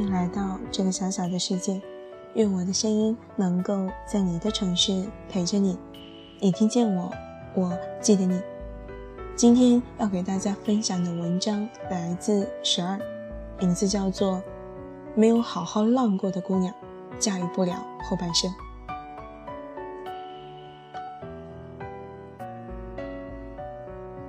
[0.00, 1.80] 家好，欢迎来到这个小小的世界。
[2.34, 5.78] 愿我的声音能够在你的城市陪着你。
[6.38, 7.12] 你听见我，
[7.54, 8.40] 我记得你。
[9.36, 12.98] 今天要给大家分享的文章来自十二，
[13.58, 14.36] 名字叫做
[15.14, 16.72] 《没有好好浪过的姑娘，
[17.18, 18.50] 驾驭不了后半生》。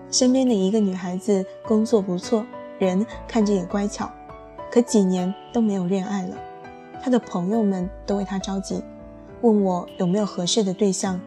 [0.10, 2.46] 身边的一个女孩子工作不错，
[2.80, 4.12] 人看着也乖巧，
[4.72, 6.36] 可几年都没有恋爱了。
[7.04, 8.82] 他的朋友们都为他着急，
[9.42, 11.20] 问我有没有合适的对象。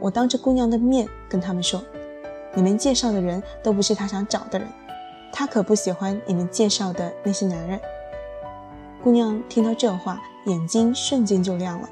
[0.00, 1.82] 我当着姑娘的面跟他们说
[2.54, 4.66] ：“你们介绍的人都不是她想找的人，
[5.32, 7.80] 她可不喜欢你们介绍的那些男人。”
[9.02, 11.88] 姑娘听到这话，眼睛瞬间就亮了，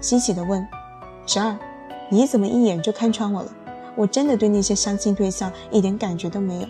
[0.00, 0.66] 欣喜地问
[1.26, 1.56] ：“十二，
[2.10, 3.52] 你怎么一眼就看穿我了？”
[3.96, 6.68] 我真的对那些相亲对象一点感觉都没有。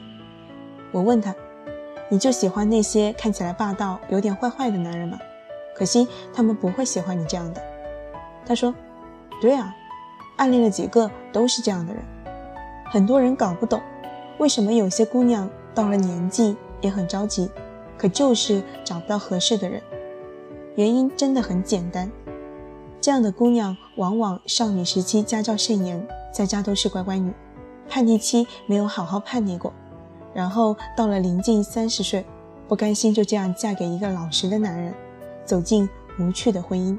[0.93, 1.35] 我问他
[2.09, 5.19] ：“你就喜欢那些看起来霸道、有点坏坏的男人吗？”
[5.75, 7.63] 可惜他们不会喜欢你这样的。
[8.47, 8.75] 他说
[9.41, 9.75] ：“对啊，
[10.37, 12.03] 暗恋了几个都是这样的人。
[12.87, 13.81] 很多人搞不懂，
[14.39, 17.51] 为什么有些姑娘到了年纪也很着急，
[17.99, 19.83] 可就是找不到合适的人。
[20.77, 22.11] 原因真的很简单，
[23.01, 27.33] 这样的姑娘往往少女时期家教甚严。”在家都是乖乖女，
[27.89, 29.73] 叛逆期没有好好叛逆过，
[30.37, 32.23] 然后到了临近三十岁，
[32.69, 34.93] 不甘心就这样嫁给一个老实的男人，
[35.47, 35.89] 走进
[36.21, 36.95] 无趣的婚姻。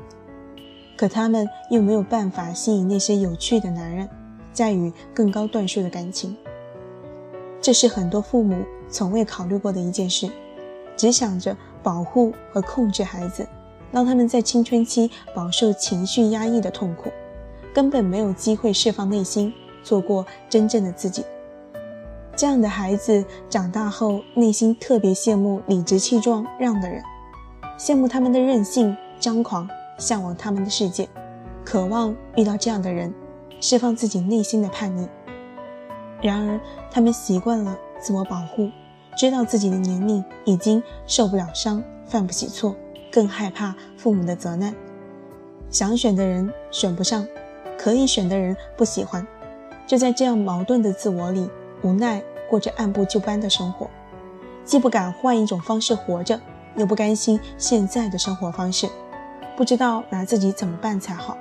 [0.97, 4.09] 可他们又没有办法吸引那些有趣的男人，
[4.53, 6.35] 驾驭更高段数的感情。
[7.61, 10.27] 这是很多父母从未考虑过的一件事，
[10.95, 13.47] 只想着保护和控制孩子，
[13.91, 17.11] 让他们在青春期饱受情绪压抑的痛苦。
[17.71, 19.53] 根本没有机会释放内心，
[19.83, 21.23] 做过真正的自己。
[22.37, 27.01] 这样的孩子长大后，内心特别羡慕理直气壮让的人，
[27.79, 29.67] 羡慕他们的任性张狂，
[29.97, 31.09] 向往他们的世界，
[31.65, 33.11] 渴望遇到这样的人，
[33.59, 35.09] 释放自己内心的叛逆。
[36.21, 36.61] 然而，
[36.91, 38.69] 他们习惯了自我保护，
[39.17, 42.75] 知道自己的年龄已经受不了伤，犯不起错，
[43.11, 44.75] 更害怕父母的责难，
[45.71, 47.25] 想选的人选不上。
[47.79, 49.25] 可以选的人不喜欢，
[49.87, 51.47] 就在这样矛盾的自我里，
[51.81, 53.89] 无奈过着按部就班的生活，
[54.63, 56.39] 既不敢换一种方式活着，
[56.75, 58.87] 又不甘心现在的生活方式，
[59.55, 61.37] 不知道拿自己怎么办才好。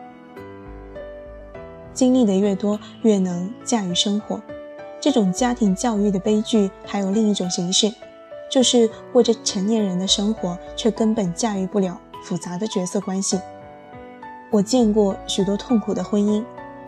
[1.93, 4.41] 经历的越多，越能驾驭生活。
[5.01, 7.93] 这种家庭教育的悲剧，还有另一种形式，
[8.51, 13.39] 就是过着成年人的生活，却根本驾驭不了复杂的角色关系。
[14.51, 16.45] 我见过许多痛苦的婚姻，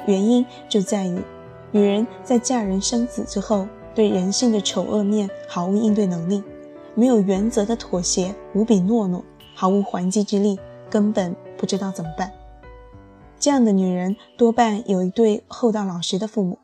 [0.06, 1.22] 原因就在于
[1.70, 6.42] 女人在嫁人生子之后，对人性的丑恶面毫无应对能力，
[6.94, 9.24] 没有原则的妥协，无比懦弱，
[9.54, 10.58] 毫无还击之力，
[10.88, 12.32] 根本不知道怎么办。
[13.38, 16.58] 这样的女人多半有一对厚道老实的父母，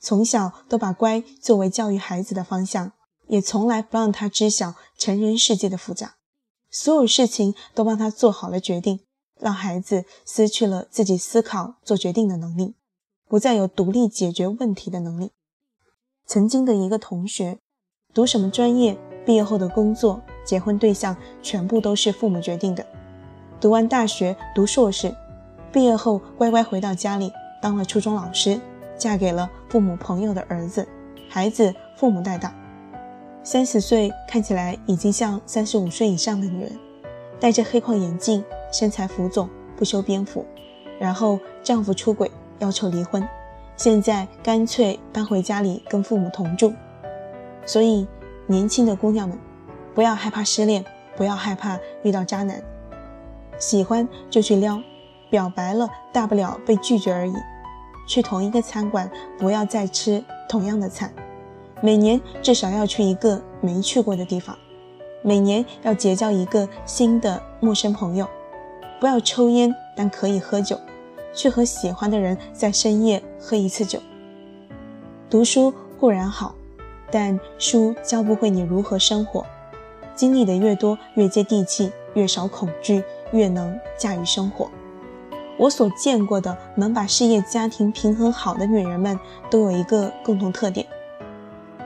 [0.00, 2.92] 从小都把乖作为教育孩子的方向，
[3.28, 6.16] 也从来不让她知晓成人世界的复杂，
[6.70, 9.00] 所有事情都帮她做好了决定。
[9.40, 12.74] 让孩子失去了自己思考、做决定的能力，
[13.28, 15.32] 不再有独立解决问题的能力。
[16.26, 17.58] 曾经的一个同学，
[18.14, 22.84] 读什么专业，毕业后的工作、结婚对象，全部都是父母决定的。
[23.60, 25.14] 读完大学，读硕士，
[25.72, 27.30] 毕业后乖乖回到家里
[27.60, 28.60] 当了初中老师，
[28.96, 30.86] 嫁给了父母朋友的儿子，
[31.28, 32.54] 孩子父母带大。
[33.42, 36.78] 三十岁看起来已经像三十五岁以上的女人，
[37.40, 38.44] 戴着黑框眼镜。
[38.70, 40.44] 身材浮肿，不修边幅，
[41.00, 43.26] 然后丈夫出轨，要求离婚，
[43.76, 46.72] 现在干脆搬回家里跟父母同住。
[47.66, 48.06] 所以，
[48.46, 49.38] 年轻的姑娘们，
[49.94, 50.84] 不要害怕失恋，
[51.16, 52.62] 不要害怕遇到渣男，
[53.58, 54.82] 喜欢就去撩，
[55.30, 57.34] 表白了大不了被拒绝而已。
[58.08, 61.12] 去同一个餐馆，不要再吃同样的菜，
[61.82, 64.56] 每年至少要去一个没去过的地方，
[65.20, 68.26] 每年要结交一个新的陌生朋友。
[68.98, 70.76] 不要抽烟，但可以喝酒，
[71.32, 74.00] 去和喜欢的人在深夜喝一次酒。
[75.30, 76.54] 读书固然好，
[77.10, 79.44] 但书教不会你如何生活。
[80.14, 84.68] 经历的越多，越接地气，越少恐惧，越能驾驭生活。
[85.56, 89.18] 我所见过的能把事业家庭平衡好的女人们，
[89.50, 90.86] 都有一个共同特点：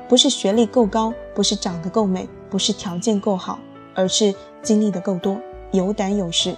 [0.08, 3.58] 不是学历够高，不是长得够美，不是条件够好，
[3.94, 5.38] 而是经历的够多，
[5.70, 6.54] 有胆有识。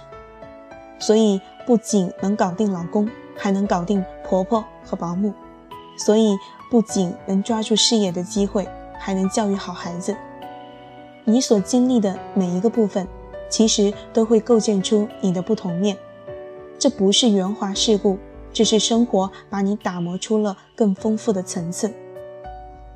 [0.99, 5.31] 所以不仅能搞定老公，还能搞定婆婆和保姆；
[5.97, 6.37] 所以
[6.69, 8.67] 不仅能抓住事业的机会，
[8.99, 10.15] 还能教育好孩子。
[11.23, 13.07] 你所经历的每一个部分，
[13.49, 15.97] 其实都会构建出你的不同面。
[16.77, 18.19] 这不是圆滑世故，
[18.53, 21.91] 只是生活把你打磨出了更丰富的层次。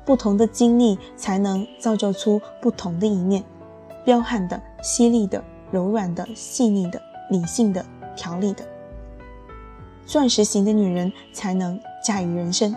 [0.04, 3.42] 不同的经历才能造就出不同的一面：
[4.04, 5.42] 彪悍的、犀利的、
[5.72, 7.00] 柔软的、细腻的、
[7.30, 7.84] 理性的、
[8.16, 8.64] 条理的。
[10.06, 12.74] 钻石型的女人才能驾驭人生。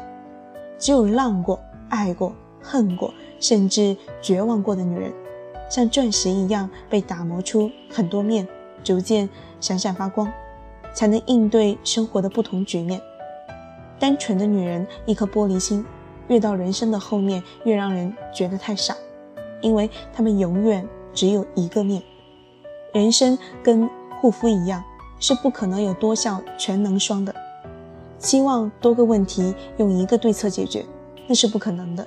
[0.78, 1.60] 只有浪过、
[1.90, 5.14] 爱过、恨过，甚至绝望过的女人，
[5.70, 8.48] 像钻石一样被打磨出很多面，
[8.84, 9.30] 逐渐
[9.62, 10.32] 闪闪发光，
[10.94, 13.02] 才能应对生活的不同局面。
[13.98, 15.86] 单纯的女人，一颗玻璃心。
[16.30, 18.96] 越到人生的后面，越让人觉得太傻，
[19.62, 22.02] 因为她们永远只有一个面。
[22.94, 23.90] 人生跟
[24.20, 24.84] 护肤一样，
[25.24, 27.34] 是不可能有多效全能霜的。
[28.20, 30.86] 期望多个问题用一个对策解决，
[31.28, 32.06] 那是不可能的。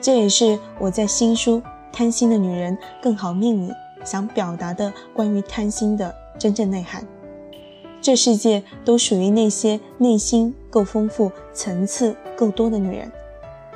[0.00, 1.60] 这也是我在新书
[1.92, 3.72] 《贪心的女人更好命》里
[4.04, 7.06] 想表达的关于贪心的真正内涵。
[8.00, 13.12] 这世界都属于那些内心够丰富、层次够多的女人。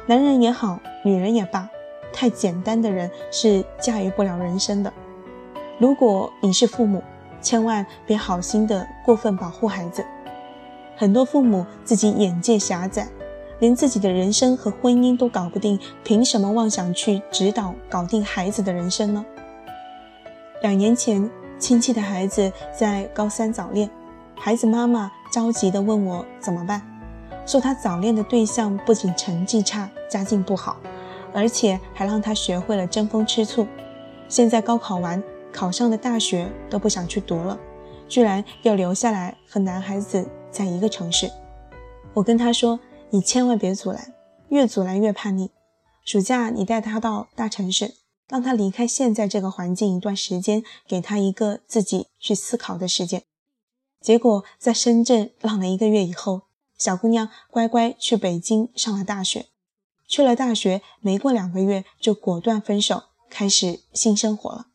[0.06, 1.71] 男人也好，女人也罢，
[2.12, 4.93] 太简单的人是驾驭不了人生的。
[5.79, 7.00] 如果你是父母，
[7.43, 10.05] 千万别好心的过分保护孩子。
[10.97, 13.09] 很多父母自己眼界狭窄，
[13.59, 19.25] 连自己的人生和婚姻都搞不定，凭什么妄想去指导搞定孩子的人生呢？
[20.62, 21.29] 两年前，
[21.59, 23.91] 亲戚的孩子在高三早恋。
[24.37, 26.83] 孩子妈妈着急的问我怎么办，
[27.47, 30.77] 说他早恋的对象不仅成绩差、家境不好，
[31.33, 33.67] 而且还让他学会了争风吃醋。
[34.29, 35.23] 现在高考完，
[35.53, 37.59] 考上的大学都不想去读了，
[38.09, 41.31] 居然要留下来和男孩子在一个城市。
[42.15, 44.15] 我跟他说：“你千万别阻拦，
[44.49, 45.51] 越阻拦越叛逆。
[46.05, 47.95] 暑假你带他到大城市，
[48.29, 53.23] 让他离开现在这个环境一段时间，给他一个自己去思考的时间。”
[54.01, 56.43] 结果在深圳浪了一个月以后，
[56.77, 59.47] 小姑娘乖乖去北京上了大学。
[60.09, 64.67] 去了大学没过两个月，就果断分手，开始新生活了。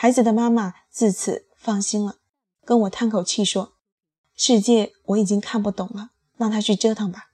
[0.00, 2.18] 孩子的妈妈自此放心了，
[2.64, 3.72] 跟我叹口气说
[4.36, 7.30] ：“世界我已经看不懂了，让他去折腾吧。”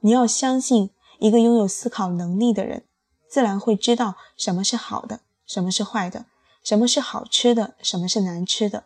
[0.00, 0.90] 你要相信，
[1.20, 2.84] 一个拥有思考能力的人，
[3.30, 6.26] 自然会知道什么是好的，什么是坏的，
[6.62, 8.84] 什么是好吃的，什么是难吃的。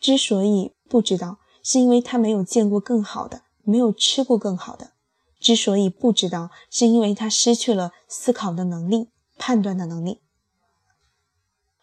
[0.00, 4.90] 之所以不知道，是因为他没有见过更好的，没有吃过更好的。
[5.38, 10.20] 之所以不知道，是因为他失去了思考的能力、判断的能力。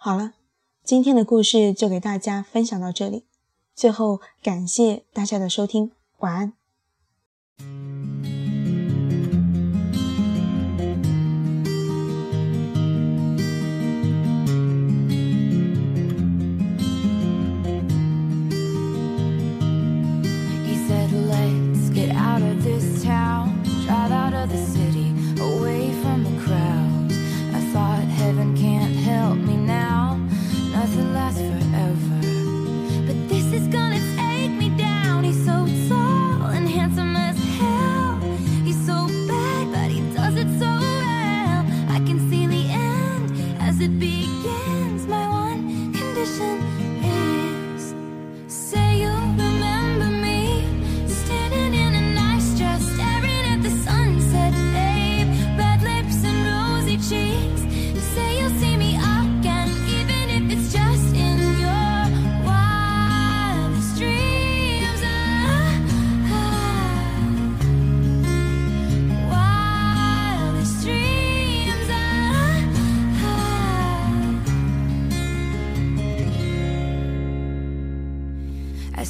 [0.07, 0.35] 好了，
[0.85, 3.25] 今天的故事就给大家分享到这里。
[3.75, 6.56] 最后，感谢大家的收听，晚安。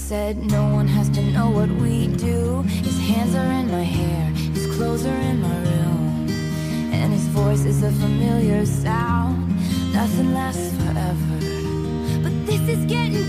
[0.07, 2.61] Said no one has to know what we do.
[2.61, 4.23] His hands are in my hair,
[4.55, 6.29] his clothes are in my room
[6.93, 9.49] And his voice is a familiar sound.
[9.91, 11.35] Nothing lasts forever.
[12.23, 13.26] But this is getting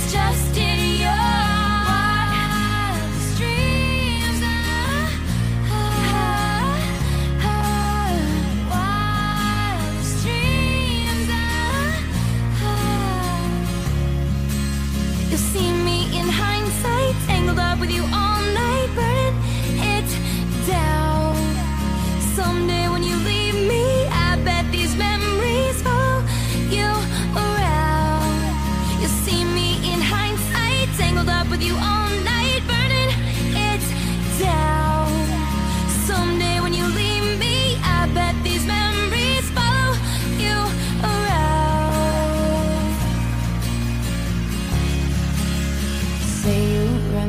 [0.00, 0.67] it's just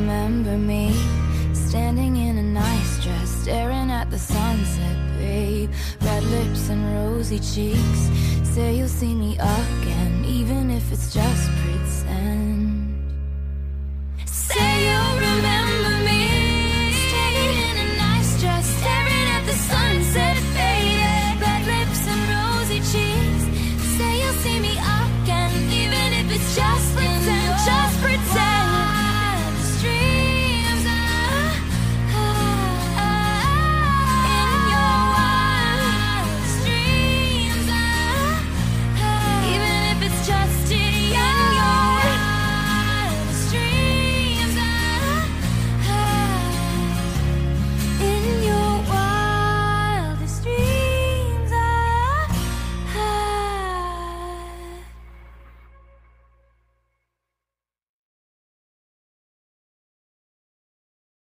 [0.00, 0.94] remember me
[1.52, 5.70] standing in a nice dress, staring at the sunset, babe.
[6.00, 8.02] Red lips and rosy cheeks.
[8.42, 12.39] Say you'll see me again, even if it's just pretend.